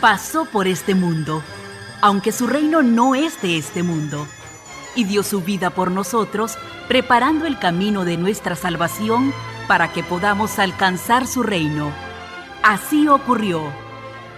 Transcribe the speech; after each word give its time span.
pasó 0.00 0.44
por 0.44 0.66
este 0.66 0.94
mundo, 0.94 1.42
aunque 2.00 2.32
su 2.32 2.46
reino 2.46 2.82
no 2.82 3.14
es 3.14 3.40
de 3.42 3.58
este 3.58 3.82
mundo, 3.82 4.26
y 4.94 5.04
dio 5.04 5.22
su 5.22 5.40
vida 5.40 5.70
por 5.70 5.90
nosotros, 5.90 6.56
preparando 6.86 7.46
el 7.46 7.58
camino 7.58 8.04
de 8.04 8.16
nuestra 8.16 8.56
salvación 8.56 9.32
para 9.66 9.92
que 9.92 10.02
podamos 10.02 10.58
alcanzar 10.58 11.26
su 11.26 11.42
reino. 11.42 11.92
Así 12.62 13.06
ocurrió, 13.08 13.62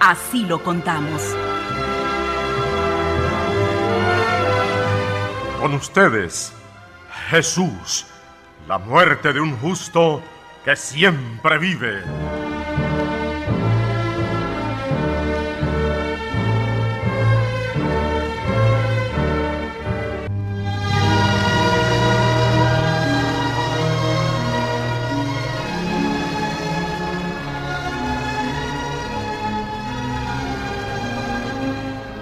así 0.00 0.44
lo 0.44 0.62
contamos. 0.62 1.22
Con 5.60 5.74
ustedes, 5.74 6.52
Jesús, 7.28 8.06
la 8.66 8.78
muerte 8.78 9.32
de 9.32 9.40
un 9.40 9.56
justo 9.58 10.22
que 10.64 10.74
siempre 10.74 11.58
vive. 11.58 12.39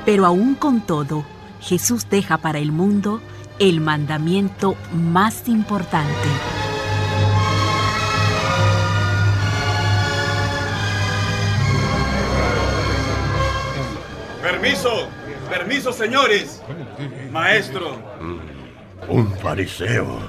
Pero 0.09 0.25
aún 0.25 0.55
con 0.55 0.81
todo, 0.81 1.23
Jesús 1.61 2.09
deja 2.09 2.39
para 2.39 2.61
el 2.61 2.73
mundo 2.73 3.21
el 3.59 3.83
mandamiento 3.83 4.75
más 4.91 5.47
importante. 5.49 6.29
Permiso, 14.41 15.09
permiso 15.51 15.93
señores. 15.93 16.63
Maestro. 17.31 17.99
Un 19.09 19.37
fariseo. 19.37 20.21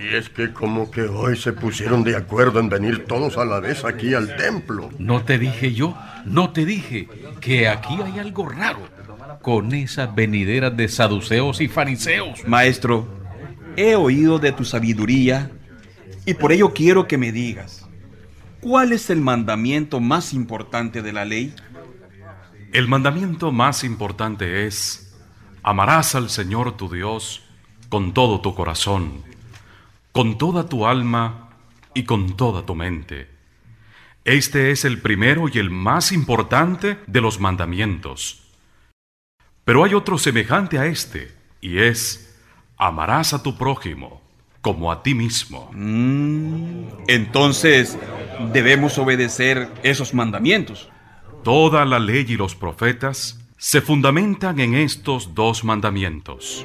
Y 0.00 0.14
es 0.14 0.28
que 0.28 0.52
como 0.52 0.90
que 0.90 1.02
hoy 1.02 1.36
se 1.36 1.52
pusieron 1.52 2.04
de 2.04 2.16
acuerdo 2.16 2.60
en 2.60 2.68
venir 2.68 3.04
todos 3.04 3.36
a 3.38 3.44
la 3.44 3.60
vez 3.60 3.84
aquí 3.84 4.14
al 4.14 4.36
templo. 4.36 4.90
No 4.98 5.24
te 5.24 5.38
dije 5.38 5.72
yo, 5.72 5.96
no 6.24 6.50
te 6.50 6.64
dije 6.64 7.08
que 7.40 7.68
aquí 7.68 7.96
hay 8.02 8.18
algo 8.18 8.48
raro 8.48 8.80
con 9.42 9.74
esas 9.74 10.14
venideras 10.14 10.76
de 10.76 10.88
saduceos 10.88 11.60
y 11.60 11.68
fariseos. 11.68 12.46
Maestro, 12.46 13.06
he 13.76 13.94
oído 13.94 14.38
de 14.38 14.52
tu 14.52 14.64
sabiduría 14.64 15.50
y 16.24 16.34
por 16.34 16.52
ello 16.52 16.72
quiero 16.72 17.06
que 17.06 17.18
me 17.18 17.30
digas, 17.30 17.86
¿cuál 18.60 18.92
es 18.92 19.10
el 19.10 19.20
mandamiento 19.20 20.00
más 20.00 20.32
importante 20.32 21.02
de 21.02 21.12
la 21.12 21.24
ley? 21.24 21.54
El 22.72 22.88
mandamiento 22.88 23.52
más 23.52 23.84
importante 23.84 24.66
es, 24.66 25.16
amarás 25.62 26.14
al 26.14 26.28
Señor 26.30 26.76
tu 26.76 26.92
Dios 26.92 27.44
con 27.88 28.12
todo 28.12 28.40
tu 28.40 28.54
corazón, 28.54 29.22
con 30.16 30.38
toda 30.38 30.66
tu 30.66 30.86
alma 30.86 31.50
y 31.92 32.04
con 32.04 32.38
toda 32.38 32.64
tu 32.64 32.74
mente. 32.74 33.28
Este 34.24 34.70
es 34.70 34.86
el 34.86 35.02
primero 35.02 35.46
y 35.52 35.58
el 35.58 35.68
más 35.68 36.10
importante 36.10 36.96
de 37.06 37.20
los 37.20 37.38
mandamientos. 37.38 38.42
Pero 39.66 39.84
hay 39.84 39.92
otro 39.92 40.16
semejante 40.16 40.78
a 40.78 40.86
este, 40.86 41.34
y 41.60 41.80
es, 41.80 42.34
amarás 42.78 43.34
a 43.34 43.42
tu 43.42 43.58
prójimo 43.58 44.22
como 44.62 44.90
a 44.90 45.02
ti 45.02 45.14
mismo. 45.14 45.70
Mm, 45.74 46.86
entonces, 47.08 47.98
debemos 48.54 48.96
obedecer 48.96 49.70
esos 49.82 50.14
mandamientos. 50.14 50.88
Toda 51.44 51.84
la 51.84 51.98
ley 51.98 52.24
y 52.26 52.36
los 52.38 52.54
profetas 52.54 53.38
se 53.58 53.82
fundamentan 53.82 54.60
en 54.60 54.76
estos 54.76 55.34
dos 55.34 55.62
mandamientos. 55.62 56.64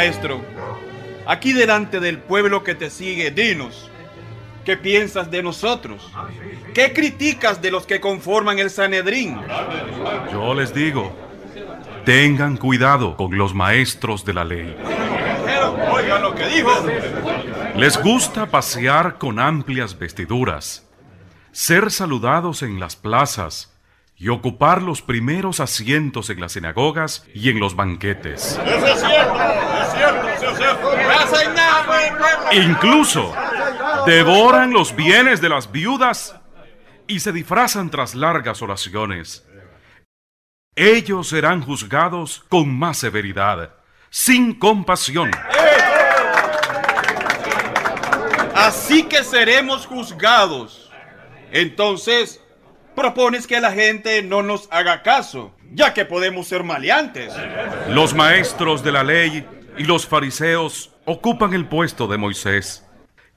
Maestro, 0.00 0.40
aquí 1.26 1.52
delante 1.52 2.00
del 2.00 2.16
pueblo 2.16 2.64
que 2.64 2.74
te 2.74 2.88
sigue, 2.88 3.30
dinos, 3.30 3.90
¿qué 4.64 4.78
piensas 4.78 5.30
de 5.30 5.42
nosotros? 5.42 6.10
¿Qué 6.72 6.94
criticas 6.94 7.60
de 7.60 7.70
los 7.70 7.84
que 7.84 8.00
conforman 8.00 8.58
el 8.58 8.70
Sanedrín? 8.70 9.38
Yo 10.32 10.54
les 10.54 10.72
digo, 10.72 11.14
tengan 12.06 12.56
cuidado 12.56 13.14
con 13.14 13.36
los 13.36 13.52
maestros 13.52 14.24
de 14.24 14.32
la 14.32 14.44
ley. 14.44 14.74
Oigan 15.92 16.22
lo 16.22 16.34
que 16.34 16.46
dijo. 16.46 16.70
Les 17.76 18.02
gusta 18.02 18.46
pasear 18.46 19.18
con 19.18 19.38
amplias 19.38 19.98
vestiduras, 19.98 20.88
ser 21.52 21.90
saludados 21.90 22.62
en 22.62 22.80
las 22.80 22.96
plazas, 22.96 23.70
y 24.20 24.28
ocupar 24.28 24.82
los 24.82 25.00
primeros 25.00 25.60
asientos 25.60 26.28
en 26.28 26.40
las 26.40 26.52
sinagogas 26.52 27.24
y 27.34 27.48
en 27.48 27.58
los 27.58 27.74
banquetes. 27.74 28.60
Eso 28.66 28.86
es 28.86 29.00
cierto, 29.00 29.40
es 29.40 29.92
cierto, 29.94 30.28
es 30.28 30.38
cierto. 30.38 30.49
Incluso 32.52 33.34
devoran 34.06 34.72
los 34.72 34.94
bienes 34.94 35.40
de 35.40 35.48
las 35.48 35.70
viudas 35.70 36.34
y 37.06 37.20
se 37.20 37.32
disfrazan 37.32 37.90
tras 37.90 38.14
largas 38.14 38.62
oraciones. 38.62 39.46
Ellos 40.74 41.28
serán 41.28 41.62
juzgados 41.62 42.44
con 42.48 42.72
más 42.72 42.98
severidad, 42.98 43.74
sin 44.08 44.54
compasión. 44.54 45.30
Así 48.54 49.04
que 49.04 49.24
seremos 49.24 49.86
juzgados. 49.86 50.90
Entonces, 51.50 52.40
propones 52.94 53.46
que 53.46 53.60
la 53.60 53.72
gente 53.72 54.22
no 54.22 54.42
nos 54.42 54.68
haga 54.70 55.02
caso, 55.02 55.54
ya 55.72 55.92
que 55.94 56.04
podemos 56.04 56.46
ser 56.46 56.62
maleantes. 56.62 57.32
Los 57.88 58.14
maestros 58.14 58.84
de 58.84 58.92
la 58.92 59.02
ley 59.02 59.46
y 59.78 59.84
los 59.84 60.06
fariseos 60.06 60.92
ocupan 61.04 61.54
el 61.54 61.68
puesto 61.68 62.06
de 62.06 62.18
Moisés. 62.18 62.86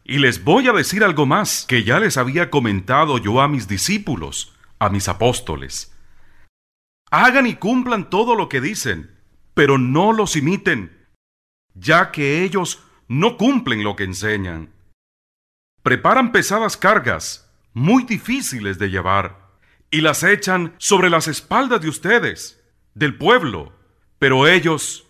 Y 0.04 0.20
les 0.20 0.44
voy 0.44 0.68
a 0.68 0.74
decir 0.74 1.04
algo 1.04 1.26
más 1.26 1.66
que 1.68 1.84
ya 1.84 2.00
les 2.00 2.18
había 2.18 2.50
comentado 2.50 3.18
yo 3.18 3.42
a 3.42 3.48
mis 3.48 3.68
discípulos, 3.68 4.54
a 4.80 4.90
mis 4.90 5.08
apóstoles. 5.08 5.96
Hagan 7.10 7.48
y 7.48 7.56
cumplan 7.56 8.10
todo 8.10 8.36
lo 8.36 8.50
que 8.50 8.60
dicen, 8.60 9.16
pero 9.54 9.78
no 9.78 10.14
los 10.14 10.36
imiten, 10.36 11.08
ya 11.74 12.12
que 12.12 12.44
ellos 12.44 12.84
no 13.08 13.38
cumplen 13.38 13.84
lo 13.84 13.96
que 13.96 14.04
enseñan. 14.04 14.74
Preparan 15.84 16.32
pesadas 16.32 16.76
cargas, 16.76 17.50
muy 17.74 18.04
difíciles 18.04 18.80
de 18.80 18.90
llevar 18.90 19.44
y 19.90 20.02
las 20.02 20.24
echan 20.24 20.74
sobre 20.80 21.10
las 21.10 21.28
espaldas 21.28 21.82
de 21.82 21.90
ustedes, 21.90 22.64
del 22.96 23.16
pueblo. 23.16 23.74
Pero 24.18 24.48
ellos, 24.48 25.03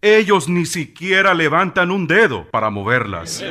ellos 0.00 0.48
ni 0.48 0.64
siquiera 0.64 1.34
levantan 1.34 1.90
un 1.90 2.06
dedo 2.06 2.44
para 2.50 2.70
moverlas. 2.70 3.42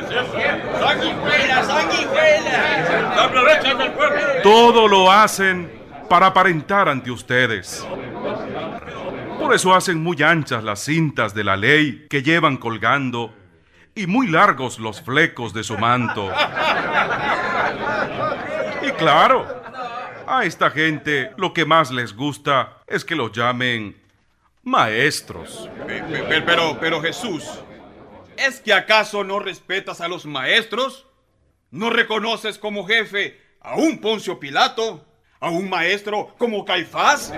Todo 4.42 4.88
lo 4.88 5.10
hacen 5.10 5.70
para 6.08 6.26
aparentar 6.26 6.88
ante 6.88 7.10
ustedes. 7.10 7.86
Por 9.38 9.54
eso 9.54 9.74
hacen 9.74 10.02
muy 10.02 10.22
anchas 10.22 10.64
las 10.64 10.80
cintas 10.80 11.34
de 11.34 11.44
la 11.44 11.56
ley 11.56 12.06
que 12.08 12.22
llevan 12.22 12.56
colgando 12.56 13.34
y 13.94 14.06
muy 14.06 14.28
largos 14.28 14.78
los 14.78 15.02
flecos 15.02 15.52
de 15.52 15.64
su 15.64 15.76
manto. 15.76 16.30
Y 18.82 18.90
claro, 18.92 19.46
a 20.26 20.44
esta 20.44 20.70
gente 20.70 21.32
lo 21.36 21.52
que 21.52 21.64
más 21.66 21.90
les 21.90 22.14
gusta 22.14 22.78
es 22.86 23.04
que 23.04 23.16
los 23.16 23.32
llamen 23.32 23.96
maestros. 24.68 25.68
Pero, 25.86 26.44
pero, 26.46 26.78
pero 26.80 27.02
Jesús, 27.02 27.44
¿es 28.36 28.60
que 28.60 28.72
acaso 28.72 29.24
no 29.24 29.38
respetas 29.38 30.00
a 30.00 30.08
los 30.08 30.26
maestros? 30.26 31.06
¿No 31.70 31.90
reconoces 31.90 32.58
como 32.58 32.86
jefe 32.86 33.40
a 33.60 33.76
un 33.76 34.00
Poncio 34.00 34.38
Pilato? 34.38 35.04
¿A 35.40 35.50
un 35.50 35.68
maestro 35.68 36.34
como 36.38 36.64
Caifás? 36.64 37.32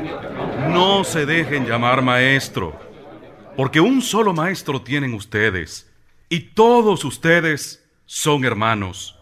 No 0.68 1.04
se 1.04 1.26
dejen 1.26 1.66
llamar 1.66 2.02
maestro, 2.02 2.78
porque 3.56 3.80
un 3.80 4.00
solo 4.00 4.32
maestro 4.32 4.80
tienen 4.80 5.12
ustedes, 5.12 5.92
y 6.28 6.40
todos 6.40 7.04
ustedes 7.04 7.86
son 8.06 8.44
hermanos. 8.44 9.18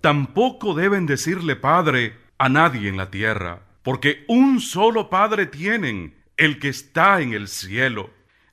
Tampoco 0.00 0.72
deben 0.72 1.04
decirle 1.04 1.56
padre 1.56 2.16
a 2.38 2.48
nadie 2.48 2.88
en 2.88 2.96
la 2.96 3.10
tierra, 3.10 3.60
porque 3.82 4.24
un 4.28 4.60
solo 4.60 5.10
Padre 5.10 5.44
tienen, 5.46 6.14
el 6.40 6.58
que 6.58 6.70
está 6.70 7.20
en 7.20 7.34
el 7.34 7.48
cielo, 7.48 8.10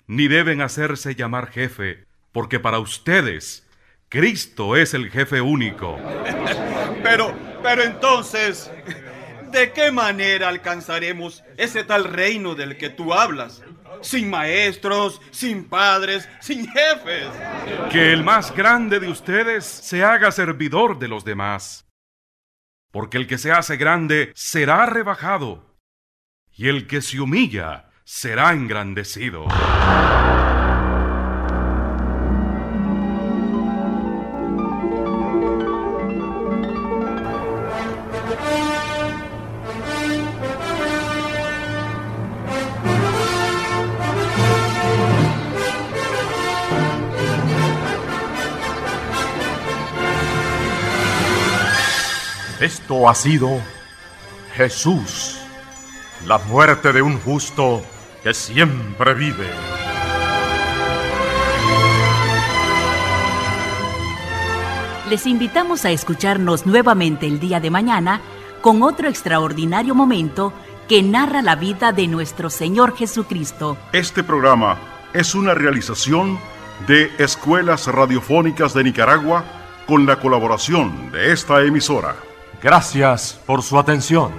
ni 0.07 0.27
deben 0.27 0.61
hacerse 0.61 1.15
llamar 1.15 1.49
jefe, 1.49 2.05
porque 2.33 2.59
para 2.59 2.79
ustedes 2.79 3.65
Cristo 4.09 4.75
es 4.75 4.93
el 4.93 5.09
jefe 5.09 5.39
único. 5.39 5.97
Pero, 7.03 7.33
Pero 7.63 7.83
entonces, 7.83 8.69
¿de 9.53 9.71
qué 9.71 9.93
manera 9.93 10.49
alcanzaremos 10.49 11.45
ese 11.55 11.85
tal 11.85 12.03
reino 12.03 12.55
del 12.55 12.75
que 12.77 12.89
tú 12.89 13.13
hablas? 13.13 13.63
Sin 14.01 14.29
maestros, 14.29 15.21
sin 15.31 15.63
padres, 15.63 16.27
sin 16.41 16.67
jefes. 16.67 17.27
Que 17.89 18.11
el 18.11 18.21
más 18.21 18.53
grande 18.53 18.99
de 18.99 19.07
ustedes 19.07 19.65
se 19.65 20.03
haga 20.03 20.33
servidor 20.33 20.99
de 20.99 21.07
los 21.07 21.23
demás. 21.23 21.87
Porque 22.91 23.17
el 23.17 23.27
que 23.27 23.37
se 23.37 23.53
hace 23.53 23.77
grande 23.77 24.33
será 24.35 24.85
rebajado, 24.85 25.66
y 26.57 26.67
el 26.67 26.87
que 26.87 27.01
se 27.01 27.19
humilla 27.19 27.85
será 28.03 28.51
engrandecido. 28.53 29.45
Esto 52.59 53.07
ha 53.07 53.13
sido 53.13 53.61
Jesús, 54.55 55.36
la 56.25 56.37
muerte 56.39 56.93
de 56.93 57.01
un 57.01 57.19
justo 57.19 57.81
que 58.23 58.33
siempre 58.33 59.13
vive. 59.13 59.47
Les 65.09 65.25
invitamos 65.25 65.85
a 65.85 65.91
escucharnos 65.91 66.65
nuevamente 66.65 67.27
el 67.27 67.39
día 67.39 67.59
de 67.59 67.69
mañana 67.69 68.19
con 68.61 68.83
otro 68.83 69.07
extraordinario 69.07 69.95
momento 69.95 70.51
que 70.89 71.01
narra 71.01 71.41
la 71.41 71.55
vida 71.55 71.91
de 71.91 72.07
nuestro 72.07 72.49
Señor 72.49 72.95
Jesucristo. 72.97 73.77
Este 73.93 74.23
programa 74.23 74.77
es 75.13 75.35
una 75.35 75.53
realización 75.53 76.37
de 76.87 77.11
Escuelas 77.17 77.87
Radiofónicas 77.87 78.73
de 78.73 78.83
Nicaragua 78.83 79.45
con 79.85 80.05
la 80.05 80.19
colaboración 80.19 81.11
de 81.11 81.31
esta 81.31 81.63
emisora. 81.63 82.15
Gracias 82.61 83.39
por 83.45 83.63
su 83.63 83.79
atención. 83.79 84.31